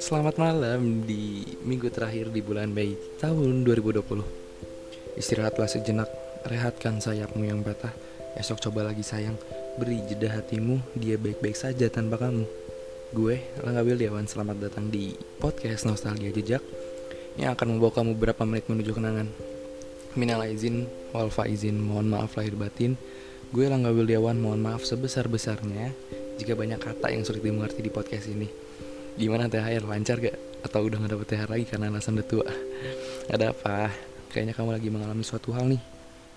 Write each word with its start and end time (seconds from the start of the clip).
Selamat 0.00 0.40
malam 0.40 1.04
di 1.04 1.44
minggu 1.68 1.92
terakhir 1.92 2.32
di 2.32 2.40
bulan 2.40 2.72
Mei 2.72 2.96
tahun 3.20 3.60
2020 3.68 5.20
Istirahatlah 5.20 5.68
sejenak, 5.68 6.08
rehatkan 6.48 6.96
sayapmu 6.96 7.44
yang 7.44 7.60
patah. 7.60 7.92
Esok 8.40 8.64
coba 8.64 8.88
lagi 8.88 9.04
sayang, 9.04 9.36
beri 9.76 10.00
jeda 10.08 10.32
hatimu, 10.40 10.80
dia 10.96 11.20
baik-baik 11.20 11.52
saja 11.52 11.92
tanpa 11.92 12.16
kamu. 12.16 12.48
Gue, 13.12 13.44
Langga 13.60 13.84
Wildiawan, 13.84 14.24
selamat 14.24 14.64
datang 14.64 14.88
di 14.88 15.12
podcast 15.36 15.84
Nostalgia 15.84 16.32
Jejak 16.32 16.64
Yang 17.36 17.52
akan 17.52 17.76
membawa 17.76 17.92
kamu 18.00 18.16
beberapa 18.16 18.48
menit 18.48 18.64
menuju 18.64 18.96
kenangan. 18.96 19.28
Minal 20.16 20.48
izin, 20.48 20.88
wal 21.12 21.28
izin, 21.28 21.76
mohon 21.84 22.16
maaf 22.16 22.32
lahir 22.40 22.56
batin 22.56 22.96
Gue 23.48 23.64
Langga 23.64 23.88
Wildiawan, 23.88 24.36
mohon 24.36 24.60
maaf 24.60 24.84
sebesar-besarnya 24.84 25.88
Jika 26.36 26.52
banyak 26.52 26.84
kata 26.84 27.08
yang 27.08 27.24
sulit 27.24 27.40
dimengerti 27.40 27.80
di 27.80 27.88
podcast 27.88 28.28
ini 28.28 28.44
Gimana 29.16 29.48
THR 29.48 29.88
lancar 29.88 30.20
gak? 30.20 30.36
Atau 30.68 30.84
udah 30.84 31.00
gak 31.00 31.16
dapet 31.16 31.26
THR 31.32 31.48
lagi 31.56 31.64
karena 31.64 31.88
alasan 31.88 32.20
udah 32.20 32.28
tua? 32.28 32.44
Ada 33.32 33.56
apa? 33.56 33.88
Kayaknya 34.28 34.52
kamu 34.52 34.70
lagi 34.76 34.88
mengalami 34.92 35.24
suatu 35.24 35.56
hal 35.56 35.64
nih 35.64 35.80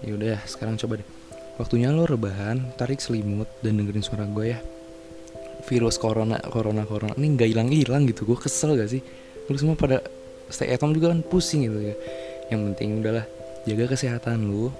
Yaudah 0.00 0.48
sekarang 0.48 0.80
coba 0.80 1.04
deh 1.04 1.08
Waktunya 1.60 1.92
lo 1.92 2.08
rebahan, 2.08 2.72
tarik 2.80 3.04
selimut, 3.04 3.52
dan 3.60 3.76
dengerin 3.76 4.00
suara 4.00 4.24
gue 4.24 4.56
ya 4.56 4.58
Virus 5.68 6.00
corona, 6.00 6.40
corona, 6.40 6.88
corona 6.88 7.12
Ini 7.20 7.36
gak 7.36 7.52
hilang-hilang 7.52 8.08
gitu, 8.08 8.24
gue 8.24 8.40
kesel 8.40 8.80
gak 8.80 8.88
sih? 8.88 9.04
Lu 9.52 9.60
semua 9.60 9.76
pada 9.76 10.00
stay 10.48 10.72
at 10.72 10.80
home 10.80 10.96
juga 10.96 11.12
kan 11.12 11.20
pusing 11.20 11.68
gitu 11.68 11.84
ya 11.84 11.96
Yang 12.48 12.60
penting 12.72 13.04
udahlah, 13.04 13.28
jaga 13.68 13.92
kesehatan 13.92 14.48
lu 14.48 14.72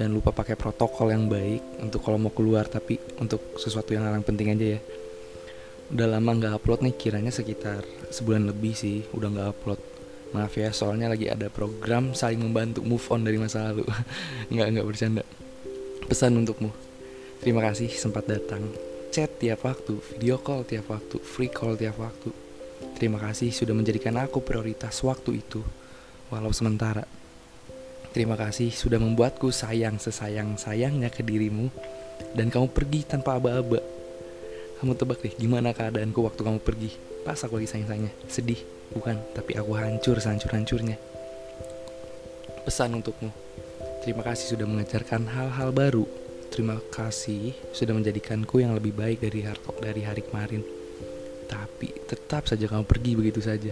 Jangan 0.00 0.16
lupa 0.16 0.32
pakai 0.32 0.56
protokol 0.56 1.12
yang 1.12 1.28
baik 1.28 1.84
Untuk 1.84 2.00
kalau 2.00 2.16
mau 2.16 2.32
keluar, 2.32 2.64
tapi 2.64 2.96
untuk 3.20 3.60
sesuatu 3.60 3.92
yang 3.92 4.08
yang 4.08 4.24
penting 4.24 4.48
aja 4.48 4.66
ya. 4.76 4.80
Udah 5.92 6.08
lama 6.08 6.40
nggak 6.40 6.56
upload 6.56 6.80
nih 6.88 6.96
kiranya 6.96 7.28
sekitar 7.28 7.84
sebulan 8.08 8.48
lebih 8.48 8.72
sih 8.72 9.04
udah 9.12 9.28
nggak 9.28 9.48
upload. 9.52 9.80
Maaf 10.32 10.56
ya 10.56 10.72
soalnya 10.72 11.12
lagi 11.12 11.28
ada 11.28 11.52
program 11.52 12.16
saling 12.16 12.40
membantu 12.40 12.80
move 12.80 13.02
on 13.12 13.26
dari 13.26 13.36
masa 13.36 13.74
lalu. 13.74 13.82
Nggak 14.54 14.66
nggak 14.70 14.86
bercanda. 14.86 15.24
Pesan 16.06 16.38
untukmu. 16.38 16.70
Terima 17.42 17.60
kasih 17.66 17.90
sempat 17.90 18.30
datang. 18.30 18.70
Chat 19.10 19.42
tiap 19.42 19.66
waktu 19.66 19.98
video 20.14 20.38
call 20.38 20.62
tiap 20.62 20.86
waktu 20.86 21.18
free 21.18 21.50
call 21.50 21.74
tiap 21.74 21.98
waktu. 21.98 22.30
Terima 22.94 23.18
kasih 23.18 23.50
sudah 23.50 23.74
menjadikan 23.74 24.14
aku 24.22 24.38
prioritas 24.38 25.02
waktu 25.02 25.42
itu. 25.42 25.58
Walau 26.30 26.54
sementara 26.54 27.02
terima 28.10 28.34
kasih 28.34 28.70
sudah 28.74 28.98
membuatku 28.98 29.50
sayang 29.54 29.98
sesayang 29.98 30.58
sayangnya 30.58 31.10
ke 31.10 31.22
dirimu 31.22 31.70
dan 32.34 32.50
kamu 32.50 32.70
pergi 32.70 33.00
tanpa 33.06 33.38
aba-aba. 33.38 33.80
Kamu 34.80 34.96
tebak 34.96 35.20
deh 35.20 35.34
gimana 35.36 35.76
keadaanku 35.76 36.24
waktu 36.24 36.40
kamu 36.40 36.58
pergi? 36.62 36.90
Pas 37.20 37.36
aku 37.44 37.60
lagi 37.60 37.68
sayang-sayangnya. 37.68 38.12
Sedih, 38.32 38.60
bukan 38.96 39.20
Tapi 39.36 39.52
aku 39.60 39.76
hancur 39.76 40.16
sehancur-hancurnya. 40.16 40.96
Pesan 42.64 42.96
untukmu. 42.96 43.28
Terima 44.00 44.24
kasih 44.24 44.56
sudah 44.56 44.64
mengajarkan 44.64 45.28
hal-hal 45.28 45.68
baru. 45.76 46.08
Terima 46.48 46.80
kasih 46.90 47.52
sudah 47.76 47.92
menjadikanku 47.92 48.58
yang 48.58 48.72
lebih 48.72 48.96
baik 48.96 49.20
dari 49.20 49.44
hari, 49.44 49.60
dari 49.78 50.02
hari 50.02 50.22
kemarin. 50.24 50.64
Tapi 51.46 51.92
tetap 52.08 52.48
saja 52.48 52.64
kamu 52.64 52.84
pergi 52.88 53.12
begitu 53.14 53.44
saja. 53.44 53.70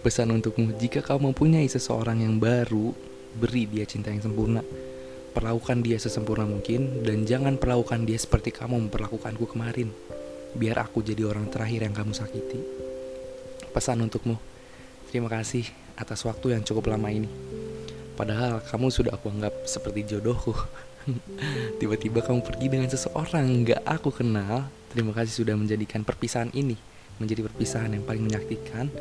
Pesan 0.00 0.30
untukmu 0.30 0.78
Jika 0.78 1.02
kamu 1.02 1.34
mempunyai 1.34 1.66
seseorang 1.66 2.22
yang 2.22 2.38
baru 2.38 2.94
Beri 3.36 3.68
dia 3.68 3.84
cinta 3.84 4.08
yang 4.12 4.24
sempurna 4.24 4.64
Perlakukan 5.36 5.84
dia 5.84 6.00
sesempurna 6.00 6.48
mungkin 6.48 7.04
Dan 7.04 7.28
jangan 7.28 7.60
perlakukan 7.60 8.08
dia 8.08 8.16
seperti 8.16 8.52
kamu 8.52 8.88
memperlakukanku 8.88 9.44
kemarin 9.52 9.92
biar 10.56 10.80
aku 10.80 11.04
jadi 11.04 11.28
orang 11.28 11.52
terakhir 11.52 11.84
yang 11.84 11.94
kamu 11.94 12.16
sakiti. 12.16 12.58
Pesan 13.76 14.00
untukmu, 14.08 14.40
terima 15.12 15.28
kasih 15.28 15.68
atas 16.00 16.24
waktu 16.24 16.56
yang 16.56 16.64
cukup 16.64 16.96
lama 16.96 17.12
ini. 17.12 17.28
Padahal 18.16 18.64
kamu 18.64 18.88
sudah 18.88 19.12
aku 19.12 19.28
anggap 19.28 19.52
seperti 19.68 20.16
jodohku. 20.16 20.56
Tiba-tiba 21.80 22.24
kamu 22.24 22.40
pergi 22.40 22.66
dengan 22.72 22.88
seseorang 22.88 23.68
gak 23.68 23.84
aku 23.84 24.08
kenal. 24.08 24.72
Terima 24.88 25.12
kasih 25.12 25.44
sudah 25.44 25.54
menjadikan 25.54 26.00
perpisahan 26.02 26.48
ini 26.56 26.74
menjadi 27.20 27.48
perpisahan 27.48 27.96
yang 27.96 28.04
paling 28.04 28.28
menyakitkan 28.28 28.92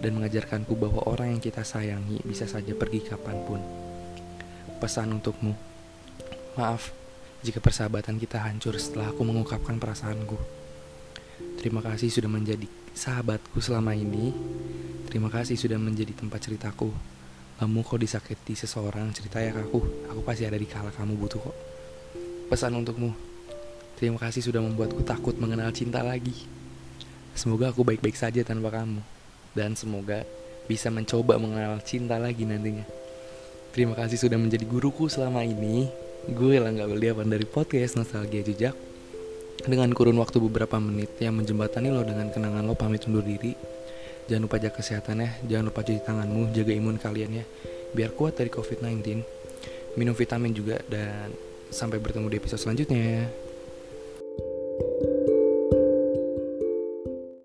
dan 0.00 0.16
mengajarkanku 0.16 0.76
bahwa 0.76 1.04
orang 1.08 1.36
yang 1.36 1.42
kita 1.42 1.64
sayangi 1.64 2.20
bisa 2.24 2.44
saja 2.44 2.72
pergi 2.76 3.04
kapan 3.04 3.36
pun. 3.48 3.60
Pesan 4.76 5.16
untukmu, 5.16 5.56
maaf 6.60 6.92
jika 7.40 7.62
persahabatan 7.62 8.18
kita 8.18 8.42
hancur 8.42 8.74
setelah 8.76 9.14
aku 9.14 9.22
mengungkapkan 9.22 9.78
perasaanku. 9.78 10.36
Terima 11.60 11.84
kasih 11.84 12.08
sudah 12.08 12.28
menjadi 12.28 12.66
sahabatku 12.96 13.60
selama 13.60 13.92
ini. 13.92 14.32
Terima 15.06 15.28
kasih 15.28 15.54
sudah 15.54 15.78
menjadi 15.78 16.12
tempat 16.16 16.42
ceritaku. 16.42 16.90
Kamu 17.56 17.80
kok 17.86 18.00
disakiti 18.00 18.52
seseorang 18.52 19.14
cerita 19.16 19.40
ya 19.40 19.54
ke 19.54 19.64
aku. 19.64 19.80
Aku 20.12 20.20
pasti 20.20 20.44
ada 20.44 20.60
di 20.60 20.68
kala 20.68 20.92
kamu 20.92 21.16
butuh 21.16 21.40
kok. 21.40 21.56
Pesan 22.52 22.76
untukmu. 22.76 23.16
Terima 23.96 24.20
kasih 24.20 24.44
sudah 24.44 24.60
membuatku 24.60 25.00
takut 25.08 25.32
mengenal 25.40 25.72
cinta 25.72 26.04
lagi. 26.04 26.44
Semoga 27.32 27.72
aku 27.72 27.80
baik-baik 27.80 28.16
saja 28.16 28.44
tanpa 28.44 28.68
kamu. 28.68 29.15
Dan 29.56 29.72
semoga 29.72 30.28
bisa 30.68 30.92
mencoba 30.92 31.40
mengenal 31.40 31.80
cinta 31.80 32.20
lagi 32.20 32.44
nantinya. 32.44 32.84
Terima 33.72 33.96
kasih 33.96 34.20
sudah 34.20 34.36
menjadi 34.36 34.68
guruku 34.68 35.08
selama 35.08 35.40
ini. 35.40 35.88
Gue 36.28 36.60
gak 36.60 36.88
beli 36.92 37.08
dari 37.08 37.46
podcast 37.48 37.96
Nostalgia 37.96 38.44
Jejak 38.44 38.76
dengan 39.64 39.88
kurun 39.96 40.20
waktu 40.20 40.36
beberapa 40.38 40.76
menit 40.76 41.16
yang 41.18 41.40
menjembatani 41.40 41.88
lo 41.88 42.04
dengan 42.04 42.28
kenangan 42.28 42.62
lo 42.66 42.76
pamit 42.76 43.08
undur 43.08 43.24
diri. 43.24 43.56
Jangan 44.26 44.42
lupa 44.50 44.58
jaga 44.58 44.74
kesehatan 44.82 45.22
ya, 45.22 45.30
jangan 45.46 45.64
lupa 45.70 45.80
cuci 45.86 46.02
tanganmu, 46.02 46.50
jaga 46.50 46.72
imun 46.74 46.98
kalian 46.98 47.30
ya, 47.40 47.44
biar 47.94 48.10
kuat 48.10 48.34
dari 48.34 48.50
COVID-19. 48.50 49.22
Minum 49.94 50.18
vitamin 50.18 50.50
juga 50.50 50.82
dan 50.90 51.30
sampai 51.70 52.02
bertemu 52.02 52.26
di 52.26 52.36
episode 52.36 52.58
selanjutnya. 52.58 53.45